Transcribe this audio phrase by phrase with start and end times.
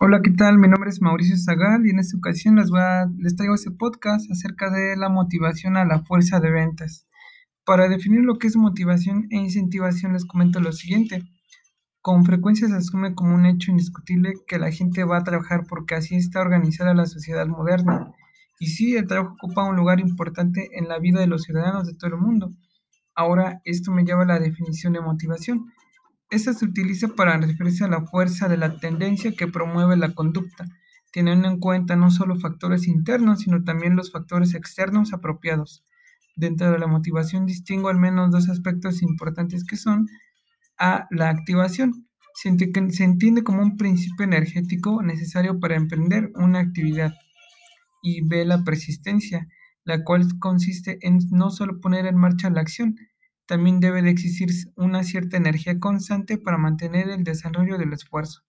[0.00, 0.58] Hola, ¿qué tal?
[0.58, 3.70] Mi nombre es Mauricio Zagal y en esta ocasión les, voy a, les traigo este
[3.70, 7.06] podcast acerca de la motivación a la fuerza de ventas.
[7.64, 11.22] Para definir lo que es motivación e incentivación les comento lo siguiente.
[12.00, 15.94] Con frecuencia se asume como un hecho indiscutible que la gente va a trabajar porque
[15.94, 18.12] así está organizada la sociedad moderna.
[18.58, 21.94] Y sí, el trabajo ocupa un lugar importante en la vida de los ciudadanos de
[21.94, 22.50] todo el mundo.
[23.14, 25.72] Ahora, esto me lleva a la definición de motivación
[26.34, 30.66] esta se utiliza para referirse a la fuerza de la tendencia que promueve la conducta,
[31.12, 35.84] teniendo en cuenta no solo factores internos, sino también los factores externos apropiados.
[36.36, 40.08] Dentro de la motivación distingo al menos dos aspectos importantes que son
[40.78, 42.08] a la activación.
[42.34, 47.14] Se entiende como un principio energético necesario para emprender una actividad.
[48.02, 49.46] Y B, la persistencia,
[49.84, 52.96] la cual consiste en no solo poner en marcha la acción,
[53.46, 58.42] también debe de existir una cierta energía constante para mantener el desarrollo del esfuerzo.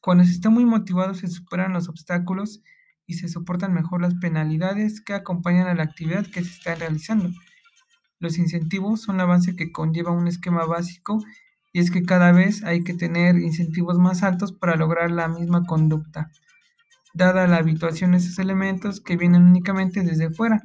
[0.00, 2.62] Cuando se está muy motivado se superan los obstáculos
[3.06, 7.30] y se soportan mejor las penalidades que acompañan a la actividad que se está realizando.
[8.20, 11.24] Los incentivos son la base que conlleva un esquema básico
[11.72, 15.64] y es que cada vez hay que tener incentivos más altos para lograr la misma
[15.64, 16.30] conducta,
[17.14, 20.62] dada la habituación de esos elementos que vienen únicamente desde fuera,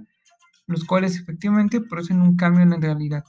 [0.67, 3.23] los cuales efectivamente producen un cambio en la realidad.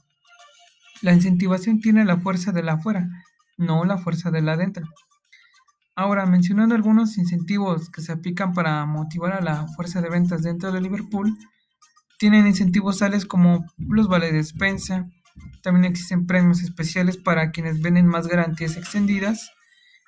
[1.02, 3.08] La incentivación tiene la fuerza de la afuera,
[3.56, 4.86] no la fuerza de la adentro.
[5.96, 10.72] Ahora, mencionando algunos incentivos que se aplican para motivar a la fuerza de ventas dentro
[10.72, 11.36] de Liverpool,
[12.18, 15.08] tienen incentivos tales como los vales de despensa,
[15.62, 19.50] también existen premios especiales para quienes venden más garantías extendidas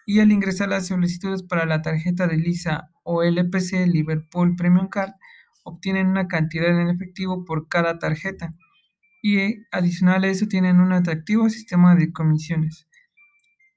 [0.06, 5.12] y al ingresar las solicitudes para la tarjeta de Lisa o LPC Liverpool Premium Card
[5.64, 8.54] obtienen una cantidad en efectivo por cada tarjeta
[9.28, 12.86] y adicional a eso tienen un atractivo sistema de comisiones.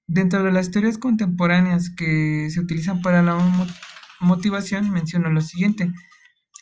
[0.06, 3.36] Dentro de las teorías contemporáneas que se utilizan para la
[4.20, 5.92] motivación menciono lo siguiente.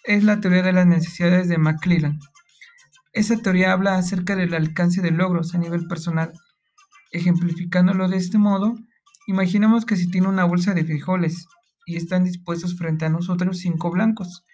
[0.06, 2.18] Es la teoría de las necesidades de McClellan.
[3.12, 6.32] Esa teoría habla acerca del alcance de logros a nivel personal.
[7.12, 8.78] Ejemplificándolo de este modo,
[9.28, 11.46] imaginemos que si tiene una bolsa de frijoles
[11.86, 14.46] y están dispuestos frente a nosotros cinco blancos,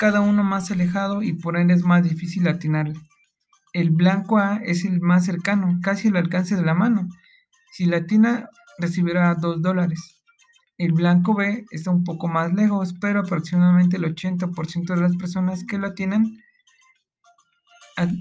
[0.00, 2.98] cada uno más alejado y por ende es más difícil atinarle.
[3.72, 7.08] El blanco A es el más cercano, casi al alcance de la mano.
[7.72, 10.22] Si la tina recibirá 2 dólares.
[10.78, 15.64] El blanco B está un poco más lejos, pero aproximadamente el 80% de las personas
[15.64, 16.38] que lo tienen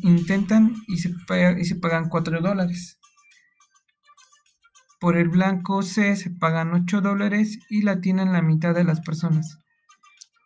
[0.03, 1.13] intentan y se,
[1.57, 2.99] y se pagan 4 dólares.
[4.99, 9.01] Por el blanco C se pagan 8 dólares y la tienen la mitad de las
[9.01, 9.57] personas.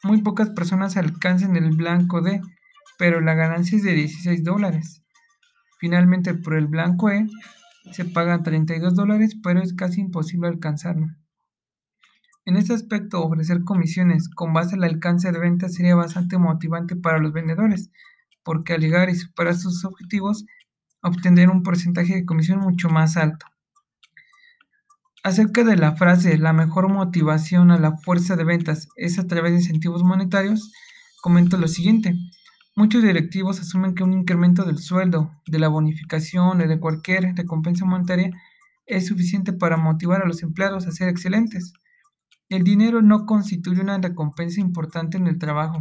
[0.03, 2.41] Muy pocas personas alcanzan el blanco D,
[2.97, 5.03] pero la ganancia es de 16 dólares.
[5.79, 7.27] Finalmente, por el blanco E
[7.91, 11.07] se pagan 32 dólares, pero es casi imposible alcanzarlo.
[12.45, 17.17] En este aspecto, ofrecer comisiones con base al alcance de ventas sería bastante motivante para
[17.17, 17.89] los vendedores,
[18.43, 20.45] porque al llegar y superar sus objetivos,
[21.01, 23.47] obtendrán un porcentaje de comisión mucho más alto.
[25.23, 29.53] Acerca de la frase la mejor motivación a la fuerza de ventas es a través
[29.53, 30.71] de incentivos monetarios,
[31.23, 32.15] comento lo siguiente.
[32.77, 37.85] Muchos directivos asumen que un incremento del sueldo, de la bonificación o de cualquier recompensa
[37.85, 38.31] monetaria
[38.85, 41.71] es suficiente para motivar a los empleados a ser excelentes.
[42.49, 45.79] El dinero no constituye una recompensa importante en el trabajo.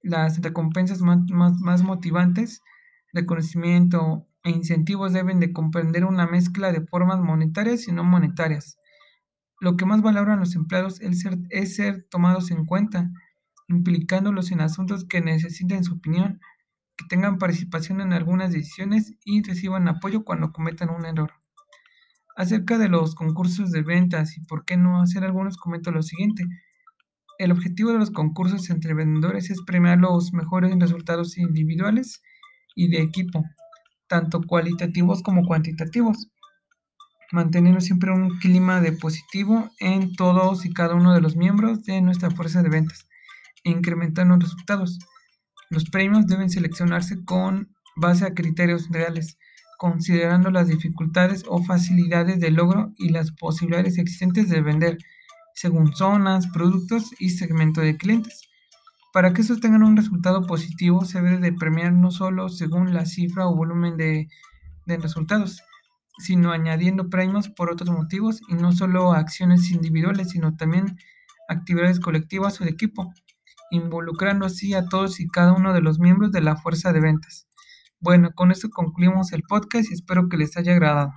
[0.00, 2.62] Las recompensas más, motivantes,
[3.12, 8.78] reconocimiento e incentivos deben de comprender una mezcla de formas monetarias y no monetarias.
[9.60, 13.10] Lo que más valoran los empleados es es ser tomados en cuenta
[13.70, 16.40] implicándolos en asuntos que necesiten su opinión,
[16.96, 21.32] que tengan participación en algunas decisiones y reciban apoyo cuando cometan un error.
[22.36, 26.44] Acerca de los concursos de ventas y por qué no hacer algunos, comento lo siguiente.
[27.38, 32.22] El objetivo de los concursos entre vendedores es premiar los mejores resultados individuales
[32.74, 33.44] y de equipo,
[34.08, 36.28] tanto cualitativos como cuantitativos,
[37.32, 42.00] manteniendo siempre un clima de positivo en todos y cada uno de los miembros de
[42.02, 43.09] nuestra fuerza de ventas
[43.64, 44.98] e incrementar los resultados.
[45.70, 49.38] Los premios deben seleccionarse con base a criterios reales,
[49.78, 54.98] considerando las dificultades o facilidades de logro y las posibilidades existentes de vender,
[55.54, 58.42] según zonas, productos y segmento de clientes.
[59.12, 63.06] Para que estos tengan un resultado positivo, se debe de premiar no solo según la
[63.06, 64.28] cifra o volumen de
[64.86, 65.62] resultados,
[66.18, 70.98] sino añadiendo premios por otros motivos y no solo acciones individuales, sino también
[71.48, 73.12] actividades colectivas o de equipo
[73.70, 77.48] involucrando así a todos y cada uno de los miembros de la fuerza de ventas.
[78.00, 81.12] Bueno, con esto concluimos el podcast y espero que les haya agradado.